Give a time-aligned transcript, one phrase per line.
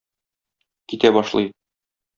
[0.95, 1.55] Китә башлый.